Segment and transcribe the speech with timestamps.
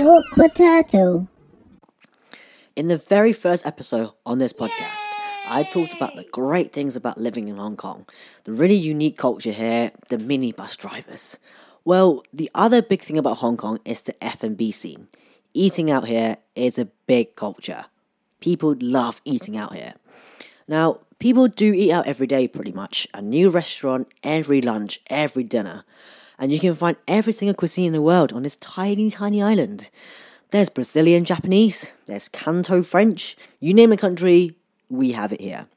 [0.00, 1.28] Awkward Turtle.
[2.74, 5.06] In the very first episode on this podcast,
[5.46, 8.06] I talked about the great things about living in Hong Kong,
[8.44, 11.38] the really unique culture here, the minibus drivers.
[11.84, 15.08] Well, the other big thing about Hong Kong is the F&B scene.
[15.52, 17.84] Eating out here is a big culture.
[18.40, 19.92] People love eating out here.
[20.66, 23.06] Now, people do eat out every day pretty much.
[23.12, 25.84] A new restaurant every lunch, every dinner.
[26.42, 29.90] And you can find every single cuisine in the world on this tiny, tiny island.
[30.50, 34.56] There's Brazilian Japanese, there's Canto French, you name a country,
[34.88, 35.68] we have it here.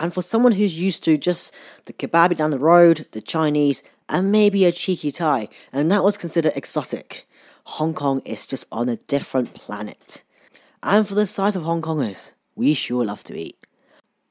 [0.00, 1.54] And for someone who's used to just
[1.84, 6.16] the kebab down the road, the Chinese, and maybe a cheeky Thai, and that was
[6.16, 7.28] considered exotic,
[7.64, 10.22] Hong Kong is just on a different planet.
[10.82, 13.58] And for the size of Hong Kongers, we sure love to eat.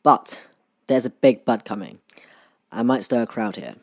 [0.02, 0.48] But
[0.88, 2.00] there's a big but coming.
[2.72, 3.76] I might stir a crowd here.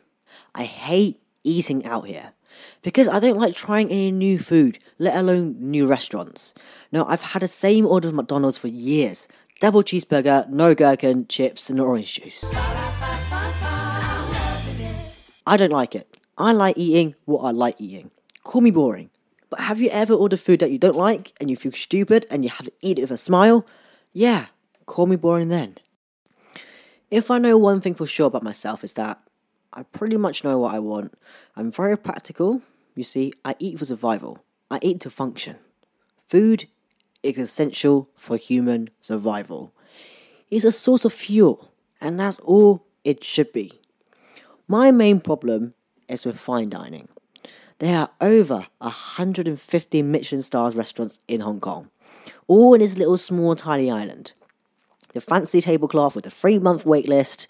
[0.53, 2.33] I hate eating out here
[2.81, 6.53] because I don't like trying any new food, let alone new restaurants.
[6.91, 9.27] Now, I've had the same order of McDonald's for years
[9.59, 12.45] double cheeseburger, no gherkin, chips, and orange juice.
[15.45, 16.19] I don't like it.
[16.37, 18.11] I like eating what I like eating.
[18.43, 19.09] Call me boring.
[19.49, 22.43] But have you ever ordered food that you don't like and you feel stupid and
[22.43, 23.65] you have to eat it with a smile?
[24.13, 24.47] Yeah,
[24.85, 25.77] call me boring then.
[27.09, 29.21] If I know one thing for sure about myself is that
[29.77, 31.13] I pretty much know what I want.
[31.55, 32.63] I'm very practical.
[32.95, 34.43] You see, I eat for survival.
[34.71, 35.57] I eat to function.
[36.25, 36.65] Food
[37.21, 39.71] is essential for human survival.
[40.49, 41.69] It's a source of fuel,
[42.01, 43.71] and that's all it should be.
[44.67, 45.75] My main problem
[46.09, 47.07] is with fine dining.
[47.77, 51.91] There are over 150 Michelin stars restaurants in Hong Kong,
[52.47, 54.31] all in this little small tiny island.
[55.13, 57.47] The fancy tablecloth with a three month wait list,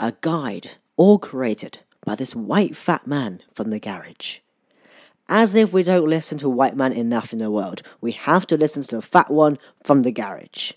[0.00, 4.38] a guide, all created by this white fat man from the garage.
[5.28, 8.56] As if we don't listen to white man enough in the world, we have to
[8.56, 10.72] listen to the fat one from the garage.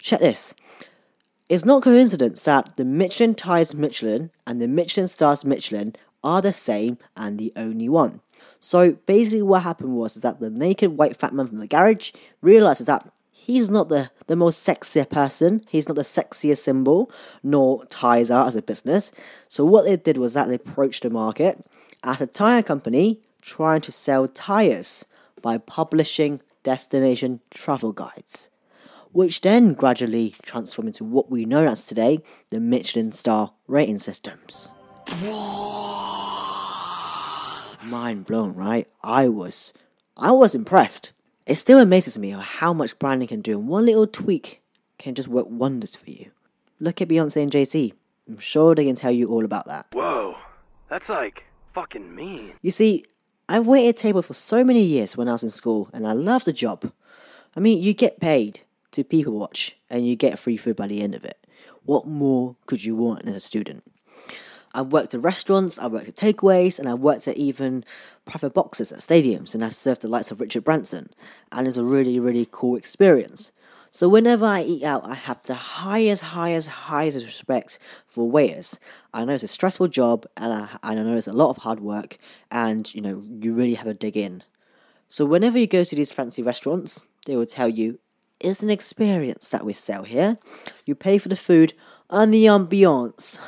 [0.00, 0.54] Check this.
[1.48, 6.52] It's not coincidence that the Michelin tires Michelin and the Michelin stars Michelin are the
[6.52, 8.20] same and the only one.
[8.60, 12.86] So basically what happened was that the naked white fat man from the garage realizes
[12.86, 17.10] that he's not the, the most sexier person, he's not the sexiest symbol,
[17.42, 19.12] nor ties are as a business.
[19.48, 21.64] So what they did was that they approached the market
[22.04, 25.04] as a tire company trying to sell tires
[25.42, 28.50] by publishing destination travel guides
[29.12, 32.20] which then gradually transformed into what we know as today
[32.50, 34.70] the Michelin star rating systems.
[37.82, 38.86] Mind blown, right?
[39.02, 39.72] I was
[40.16, 41.12] I was impressed.
[41.50, 44.62] It still amazes me how much branding can do and one little tweak
[44.98, 46.30] can just work wonders for you.
[46.78, 47.92] Look at Beyonce and Jay-Z.
[48.28, 49.86] I'm sure they can tell you all about that.
[49.92, 50.36] Whoa,
[50.88, 51.42] that's like
[51.74, 52.52] fucking mean.
[52.62, 53.04] You see,
[53.48, 56.44] I've waited tables for so many years when I was in school and I love
[56.44, 56.92] the job.
[57.56, 58.60] I mean, you get paid
[58.92, 61.44] to people watch and you get free food by the end of it.
[61.82, 63.82] What more could you want as a student?
[64.72, 67.84] I've worked at restaurants, I've worked at takeaways, and I've worked at even
[68.24, 71.10] private boxes at stadiums, and I've served the likes of Richard Branson,
[71.50, 73.52] and it's a really, really cool experience.
[73.92, 78.78] So whenever I eat out, I have the highest, highest, highest respect for waiters.
[79.12, 81.56] I know it's a stressful job, and I, and I know it's a lot of
[81.58, 82.16] hard work,
[82.52, 84.44] and you know you really have to dig in.
[85.08, 87.98] So whenever you go to these fancy restaurants, they will tell you
[88.38, 90.38] it's an experience that we sell here.
[90.86, 91.72] You pay for the food
[92.08, 93.40] and the ambiance.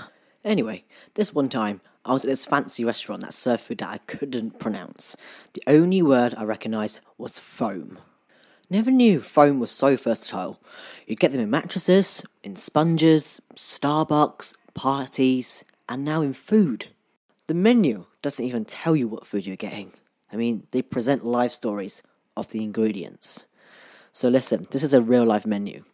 [0.44, 3.98] Anyway, this one time, I was at this fancy restaurant that served food that I
[3.98, 5.16] couldn't pronounce.
[5.53, 7.98] The only word I recognised was foam.
[8.69, 10.58] Never knew foam was so versatile.
[11.06, 16.86] You get them in mattresses, in sponges, Starbucks, parties, and now in food.
[17.47, 19.92] The menu doesn't even tell you what food you're getting.
[20.32, 22.03] I mean, they present live stories
[22.36, 23.47] of the ingredients.
[24.12, 25.84] So listen, this is a real life menu.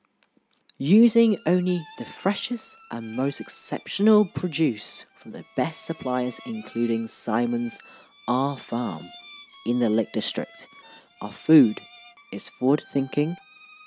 [0.80, 7.80] Using only the freshest and most exceptional produce from the best suppliers, including Simon's
[8.28, 9.02] Our Farm
[9.66, 10.68] in the Lake District,
[11.20, 11.80] our food
[12.32, 13.34] is forward thinking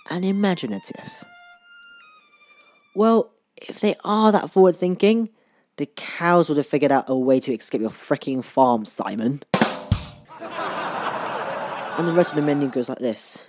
[0.09, 1.23] and imaginative.
[2.93, 5.29] Well, if they are that forward thinking,
[5.77, 9.43] the cows would have figured out a way to escape your freaking farm, Simon.
[10.41, 13.47] and the rest of the menu goes like this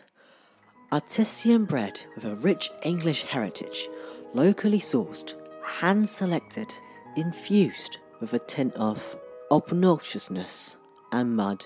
[0.93, 3.89] Artisan bread with a rich English heritage,
[4.35, 5.33] locally sourced,
[5.65, 6.75] hand selected,
[7.17, 9.17] infused with a tint of
[9.50, 10.77] obnoxiousness
[11.11, 11.65] and mud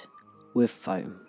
[0.55, 1.27] with foam.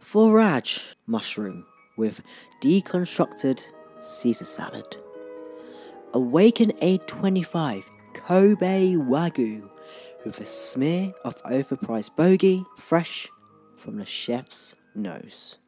[0.00, 1.64] Forage mushroom
[1.96, 2.22] with
[2.60, 3.62] deconstructed
[4.00, 4.96] Caesar salad.
[6.14, 7.84] Awaken A25
[8.14, 9.70] Kobe Wagyu
[10.24, 13.28] with a smear of overpriced bogey fresh
[13.76, 15.58] from the chef's nose.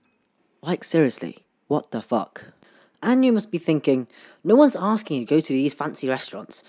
[0.63, 2.53] Like, seriously, what the fuck?
[3.01, 4.09] And you must be thinking,
[4.43, 6.65] no one's asking you to go to these fancy restaurants.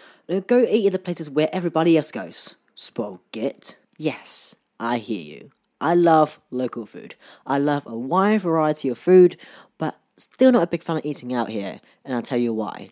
[0.46, 2.56] Go eat at the places where everybody else goes.
[2.76, 3.80] Spoiled git.
[3.98, 5.52] Yes, I hear you.
[5.82, 7.16] I love local food.
[7.48, 9.38] I love a wide variety of food,
[9.80, 11.82] but still not a big fan of eating out here.
[12.06, 12.90] And I'll tell you why.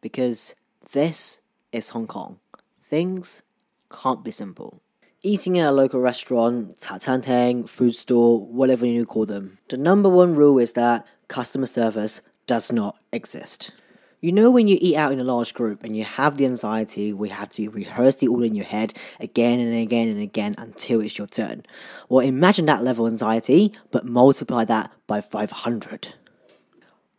[0.00, 0.56] Because
[0.92, 2.40] this is Hong Kong.
[2.82, 3.44] Things
[3.88, 4.80] can't be simple.
[5.22, 9.76] Eating at a local restaurant, cha chaan teng, food store, whatever you call them, the
[9.76, 13.72] number one rule is that customer service does not exist.
[14.20, 17.12] You know when you eat out in a large group and you have the anxiety
[17.12, 21.00] we have to rehearse the order in your head again and again and again until
[21.00, 21.64] it's your turn.
[22.08, 26.14] Well, imagine that level of anxiety, but multiply that by 500.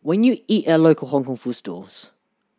[0.00, 2.10] When you eat at local Hong Kong food stores,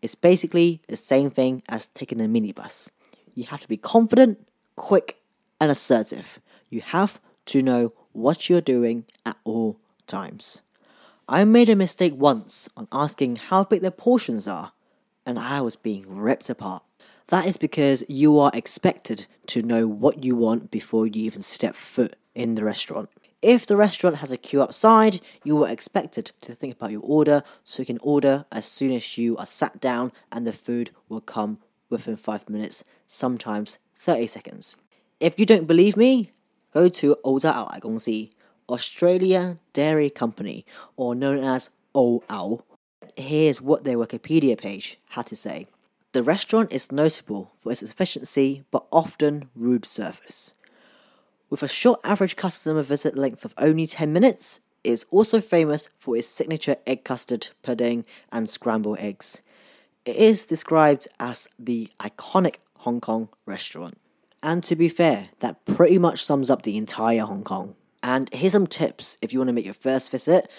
[0.03, 2.91] it's basically the same thing as taking a minibus.
[3.33, 5.17] You have to be confident, quick,
[5.59, 6.39] and assertive.
[6.69, 10.61] You have to know what you're doing at all times.
[11.28, 14.72] I made a mistake once on asking how big their portions are,
[15.24, 16.82] and I was being ripped apart.
[17.28, 21.76] That is because you are expected to know what you want before you even step
[21.76, 23.08] foot in the restaurant.
[23.42, 27.42] If the restaurant has a queue outside, you are expected to think about your order
[27.64, 31.20] so you can order as soon as you are sat down and the food will
[31.20, 34.76] come within 5 minutes, sometimes 30 seconds.
[35.20, 36.32] If you don't believe me,
[36.72, 38.10] go to 澳洲牛奶公司
[38.69, 40.65] Australia Dairy Company,
[40.95, 42.61] or known as OAO.
[43.15, 45.67] Here's what their Wikipedia page had to say.
[46.11, 50.53] The restaurant is notable for its efficiency but often rude service.
[51.49, 55.89] With a short average customer visit length of only 10 minutes, it is also famous
[55.99, 59.41] for its signature egg custard pudding and scrambled eggs.
[60.05, 63.97] It is described as the iconic Hong Kong restaurant.
[64.41, 67.75] And to be fair, that pretty much sums up the entire Hong Kong.
[68.05, 70.51] And here's some tips if you want to make your first visit.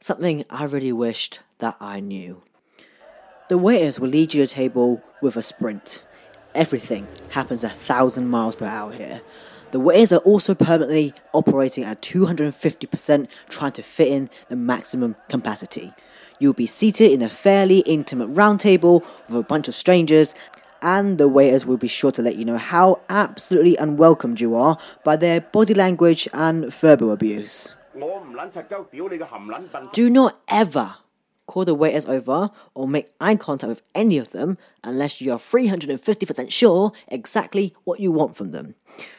[0.00, 2.42] Something I really wished that I knew.
[3.48, 6.04] The waiters will lead you to a table with a sprint.
[6.56, 9.20] Everything happens a thousand miles per hour here.
[9.70, 15.92] The waiters are also permanently operating at 250% trying to fit in the maximum capacity.
[16.40, 20.34] You'll be seated in a fairly intimate round table with a bunch of strangers
[20.82, 24.76] and the waiters will be sure to let you know how absolutely unwelcomed you are
[25.04, 27.74] by their body language and verbal abuse.
[29.92, 30.96] Do not ever
[31.48, 35.38] call the waiters over or make eye contact with any of them unless you are
[35.38, 38.76] 350% sure exactly what you want from them.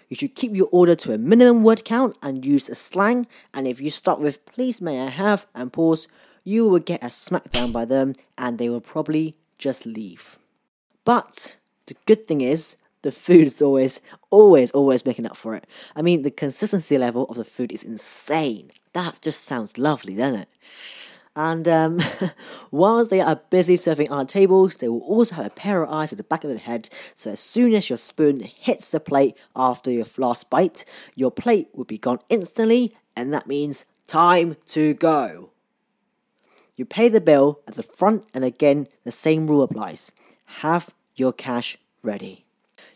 [0.08, 3.68] You should keep your order to a minimum word count and use a slang, and
[3.68, 6.08] if you start with please may I have and pause,
[6.44, 10.39] you will get a smackdown by them and they will probably just leave.
[11.10, 11.56] But
[11.88, 15.66] the good thing is, the food is always, always, always making up for it.
[15.96, 18.70] I mean, the consistency level of the food is insane.
[18.94, 20.50] That just sounds lovely, doesn't it?
[21.36, 22.00] And um,
[22.72, 26.12] whilst they are busy serving our tables, they will also have a pair of eyes
[26.12, 26.92] at the back of the head.
[27.16, 30.86] So as soon as your spoon hits the plate after your last bite,
[31.16, 35.50] your plate will be gone instantly, and that means time to go.
[36.76, 40.12] You pay the bill at the front, and again, the same rule applies.
[40.62, 42.46] Have your cash ready.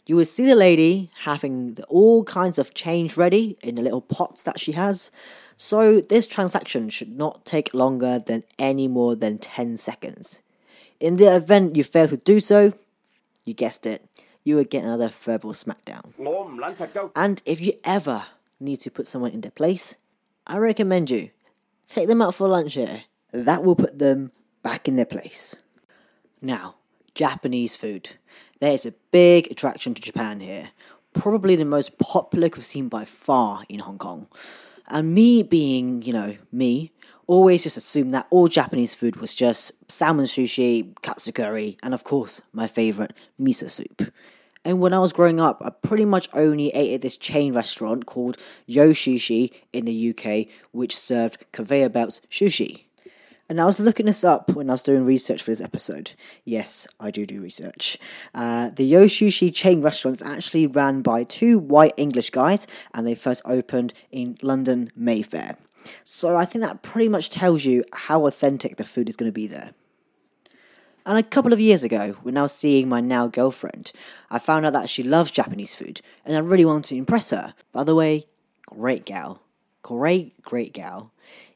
[0.05, 4.41] You will see the lady having all kinds of change ready in the little pots
[4.43, 5.11] that she has.
[5.55, 10.41] So this transaction should not take longer than any more than 10 seconds.
[10.99, 12.73] In the event you fail to do so,
[13.45, 14.05] you guessed it,
[14.43, 16.13] you will get another verbal smackdown.
[17.15, 18.25] And if you ever
[18.59, 19.95] need to put someone in their place,
[20.45, 21.29] I recommend you
[21.85, 23.03] take them out for lunch here.
[23.31, 25.55] That will put them back in their place.
[26.41, 26.75] Now,
[27.15, 28.11] Japanese food.
[28.59, 30.69] There is a big attraction to Japan here,
[31.13, 34.27] probably the most popular cuisine by far in Hong Kong.
[34.87, 36.91] And me being, you know, me,
[37.27, 42.03] always just assumed that all Japanese food was just salmon sushi, katsu curry, and of
[42.03, 44.11] course, my favorite, miso soup.
[44.65, 48.05] And when I was growing up, I pretty much only ate at this chain restaurant
[48.05, 52.85] called Yo Sushi in the UK, which served conveyor belts sushi.
[53.49, 56.13] And I was looking this up when I was doing research for this episode.
[56.45, 57.97] Yes, I do do research.
[58.33, 63.15] Uh, the Yo Sushi chain restaurant's actually ran by two white English guys, and they
[63.15, 65.57] first opened in London Mayfair.
[66.03, 69.33] So I think that pretty much tells you how authentic the food is going to
[69.33, 69.71] be there.
[71.05, 73.91] And a couple of years ago, when I was seeing my now girlfriend,
[74.31, 77.53] I found out that she loves Japanese food, and I really wanted to impress her.
[77.73, 78.25] By the way,
[78.65, 79.41] great gal.
[79.81, 81.11] Great, great gal.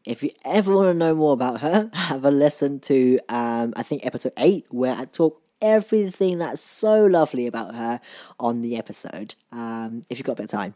[0.07, 3.83] If you ever want to know more about her, have a listen to, um, I
[3.83, 7.99] think, episode 8, where I talk everything that's so lovely about her
[8.39, 10.75] on the episode, um, if you've got a bit of time.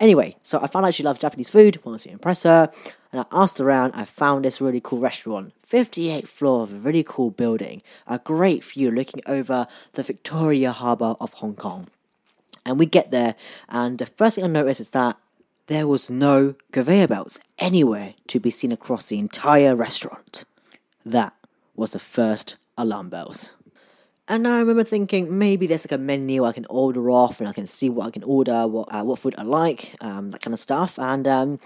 [0.00, 2.72] Anyway, so I found out she loves Japanese food, wanted to impress her.
[3.12, 3.92] and I asked around.
[3.94, 8.64] I found this really cool restaurant, 58th floor of a really cool building, a great
[8.64, 11.86] view looking over the Victoria Harbour of Hong Kong.
[12.66, 13.36] And we get there,
[13.68, 15.18] and the first thing I notice is that
[15.66, 20.44] there was no conveyor belts anywhere to be seen across the entire restaurant.
[21.04, 21.32] That
[21.76, 23.54] was the first alarm bells.
[24.28, 27.52] And I remember thinking maybe there's like a menu I can order off and I
[27.52, 30.54] can see what I can order, what uh, what food I like, um, that kind
[30.54, 30.98] of stuff.
[30.98, 31.58] And um,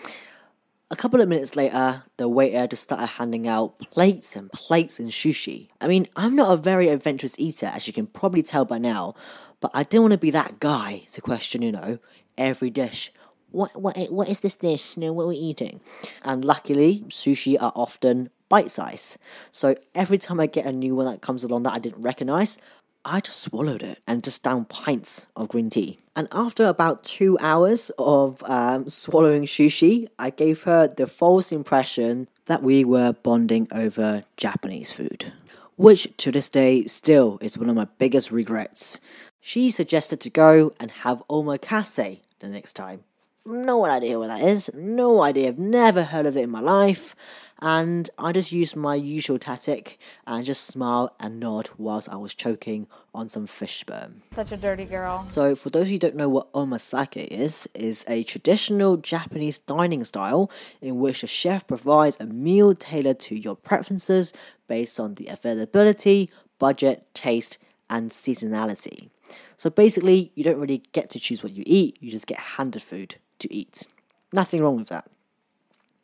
[0.90, 5.08] a couple of minutes later, the waiter just started handing out plates and plates and
[5.08, 5.68] sushi.
[5.80, 9.14] I mean, I'm not a very adventurous eater, as you can probably tell by now,
[9.60, 11.98] but I didn't want to be that guy to question, you know,
[12.38, 13.12] every dish.
[13.50, 14.96] What what what is this dish?
[14.96, 15.80] You know, what we're we eating?
[16.22, 19.18] And luckily, sushi are often bite size.
[19.50, 22.58] So every time I get a new one that comes along that I didn't recognize,
[23.04, 25.98] I just swallowed it and just down pints of green tea.
[26.16, 32.28] And after about two hours of um, swallowing sushi, I gave her the false impression
[32.46, 35.32] that we were bonding over Japanese food,
[35.76, 39.00] which to this day still is one of my biggest regrets.
[39.40, 43.04] She suggested to go and have omakase the next time.
[43.46, 47.14] No idea what that is, no idea, I've never heard of it in my life
[47.62, 52.34] and I just used my usual tactic and just smile and nod whilst I was
[52.34, 54.22] choking on some fish sperm.
[54.32, 55.24] Such a dirty girl.
[55.26, 60.50] So, for those who don't know what omakase is, is a traditional Japanese dining style
[60.82, 64.32] in which a chef provides a meal tailored to your preferences
[64.68, 69.08] based on the availability, budget, taste, and seasonality.
[69.56, 72.82] So basically, you don't really get to choose what you eat, you just get handed
[72.82, 73.86] food to eat.
[74.32, 75.06] Nothing wrong with that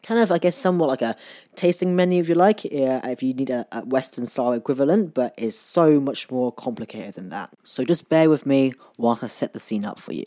[0.03, 1.17] kind of, I guess, somewhat like a
[1.55, 5.57] tasting menu, if you like, if you need a, a, Western style equivalent, but it's
[5.57, 7.51] so much more complicated than that.
[7.63, 10.25] So just bear with me whilst I set the scene up for you.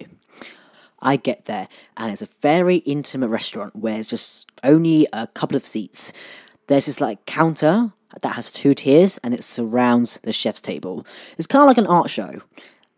[1.01, 5.57] I get there, and it's a very intimate restaurant where it's just only a couple
[5.57, 6.13] of seats.
[6.67, 11.05] There's this like counter that has two tiers, and it surrounds the chef's table.
[11.37, 12.41] It's kind of like an art show.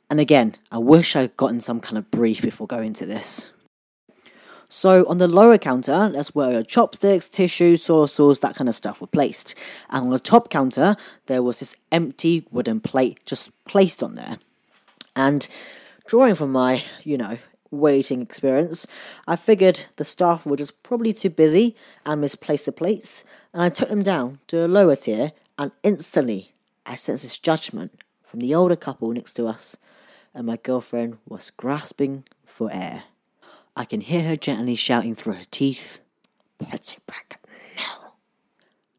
[0.09, 3.51] And again, I wish I'd gotten some kind of brief before going to this.
[4.69, 8.75] So on the lower counter, that's where your chopsticks, tissues, soy sauce, that kind of
[8.75, 9.55] stuff were placed.
[9.89, 10.95] And on the top counter,
[11.27, 14.37] there was this empty wooden plate just placed on there.
[15.15, 15.47] And
[16.05, 17.37] drawing from my, you know,
[17.71, 18.87] waiting experience,
[19.27, 23.69] I figured the staff were just probably too busy and misplaced the plates, and I
[23.69, 26.53] took them down to a lower tier, and instantly
[26.85, 27.91] I sensed this judgment
[28.23, 29.75] from the older couple next to us,
[30.33, 33.03] and my girlfriend was grasping for air.
[33.77, 35.99] I can hear her gently shouting through her teeth,
[36.57, 37.39] Put it back
[37.77, 38.13] now.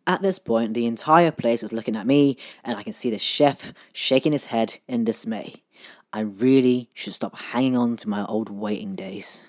[0.07, 3.19] At this point, the entire place was looking at me, and I can see the
[3.19, 5.65] chef shaking his head in dismay.
[6.13, 9.43] I really should stop hanging on to my old waiting days.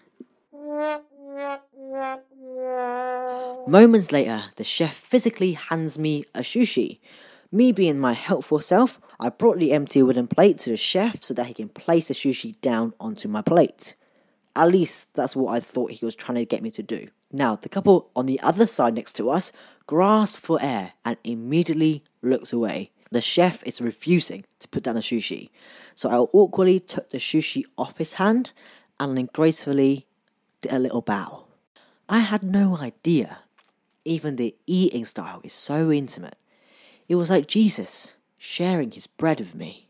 [3.68, 6.98] Moments later, the chef physically hands me a sushi.
[7.52, 11.36] Me being my helpful self, I brought the empty wooden plate to the chef so
[11.36, 13.96] that he can place the sushi down onto my plate.
[14.56, 17.08] At least that's what I thought he was trying to get me to do.
[17.32, 19.51] Now, the couple on the other side next to us
[19.86, 22.91] grasped for air and immediately looked away.
[23.12, 25.50] The chef is refusing to put down the sushi.
[25.96, 28.51] So I awkwardly took the sushi off his hand
[29.00, 30.08] and then gracefully
[30.62, 31.46] did a little bow.
[32.08, 33.39] I had no idea.
[34.06, 36.38] Even the eating style is so intimate.
[37.08, 39.88] It was like Jesus sharing his bread with me.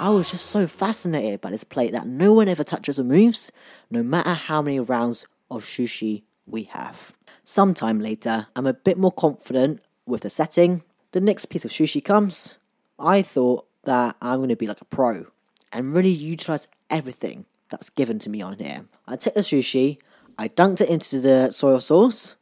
[0.00, 3.50] I was just so fascinated by this plate that no one ever touches or moves,
[3.90, 7.12] no matter how many rounds of sushi we have.
[7.42, 10.84] Sometime later, I'm a bit more confident with the setting.
[11.10, 12.58] The next piece of sushi comes.
[12.96, 15.26] I thought that I'm going to be like a pro
[15.72, 18.84] and really utilize everything that's given to me on here.
[19.08, 19.98] I take the sushi,
[20.38, 22.36] I dunked it into the soy sauce,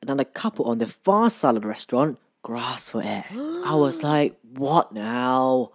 [0.00, 3.24] and then a couple on the far side of the restaurant grasped for air.
[3.64, 5.72] I was like, what now?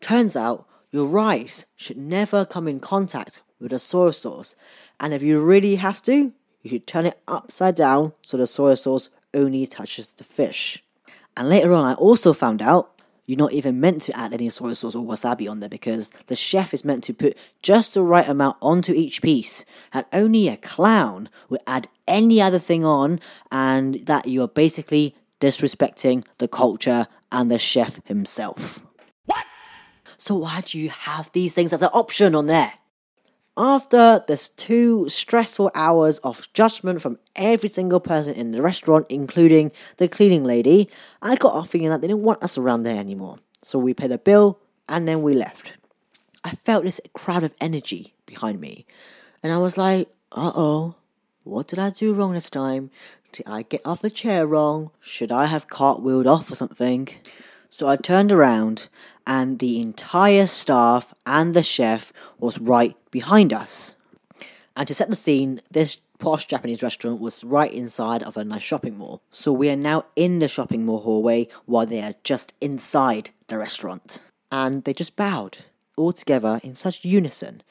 [0.00, 4.56] Turns out your rice should never come in contact with the soy sauce,
[5.00, 8.74] and if you really have to, you should turn it upside down so the soy
[8.74, 10.82] sauce only touches the fish.
[11.36, 14.72] And later on, I also found out you're not even meant to add any soy
[14.72, 18.26] sauce or wasabi on there because the chef is meant to put just the right
[18.26, 23.20] amount onto each piece, and only a clown would add any other thing on,
[23.52, 28.80] and that you're basically disrespecting the culture and the chef himself.
[30.18, 32.72] So why do you have these things as an option on there?
[33.56, 39.72] After this two stressful hours of judgment from every single person in the restaurant, including
[39.96, 40.90] the cleaning lady,
[41.22, 43.38] I got off feeling that they didn't want us around there anymore.
[43.62, 45.72] So we paid a bill and then we left.
[46.44, 48.86] I felt this crowd of energy behind me,
[49.42, 50.94] and I was like, uh oh,
[51.44, 52.90] What did I do wrong this time?
[53.32, 54.90] Did I get off the chair wrong?
[55.00, 57.08] Should I have cartwheeled off or something?
[57.70, 58.88] So I turned around,
[59.28, 63.94] and the entire staff and the chef was right behind us.
[64.74, 68.62] And to set the scene, this posh Japanese restaurant was right inside of a nice
[68.62, 69.20] shopping mall.
[69.28, 73.58] So we are now in the shopping mall hallway while they are just inside the
[73.58, 74.22] restaurant.
[74.50, 75.58] And they just bowed,
[75.96, 77.62] all together in such unison.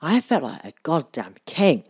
[0.00, 1.84] I felt like a goddamn king.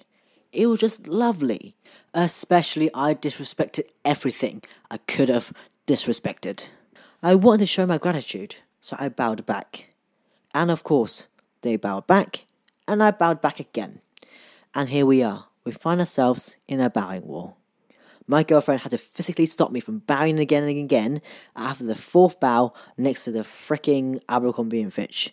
[0.53, 1.77] It was just lovely.
[2.13, 5.53] Especially, I disrespected everything I could have
[5.87, 6.69] disrespected.
[7.23, 9.95] I wanted to show my gratitude, so I bowed back.
[10.53, 11.27] And of course,
[11.63, 12.45] they bowed back,
[12.87, 14.03] and I bowed back again.
[14.75, 15.47] And here we are.
[15.65, 17.57] We find ourselves in a bowing wall.
[18.27, 21.23] My girlfriend had to physically stop me from bowing again and again
[21.57, 25.33] after the fourth bow next to the fricking Abercrombie and Fitch.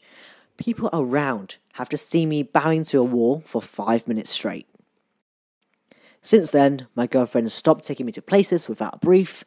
[0.55, 4.67] People around have to see me bowing to a wall for five minutes straight.
[6.21, 9.43] Since then, my girlfriend stopped taking me to places without a brief,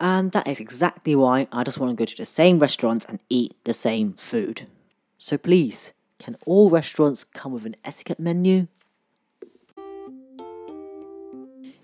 [0.00, 3.20] and that is exactly why I just want to go to the same restaurants and
[3.28, 4.68] eat the same food.
[5.18, 8.66] So please, can all restaurants come with an etiquette menu?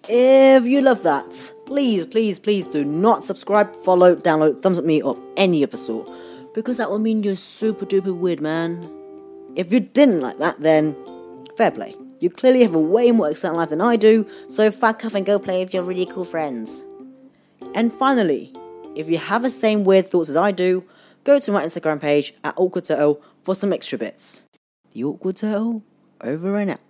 [0.09, 5.01] If you love that, please, please, please do not subscribe, follow, download, thumbs up me,
[5.01, 6.09] or any of the sort,
[6.53, 8.91] because that will mean you're super duper weird, man.
[9.57, 10.97] If you didn't like that, then
[11.57, 11.95] fair play.
[12.19, 15.25] You clearly have a way more exciting life than I do, so fuck off and
[15.25, 16.85] go play with your really cool friends.
[17.75, 18.53] And finally,
[18.97, 20.85] if you have the same weird thoughts as I do,
[21.25, 22.87] go to my Instagram page at Awkward
[23.43, 24.43] for some extra bits.
[24.93, 25.83] The Awkward Turtle,
[26.21, 26.81] over and out.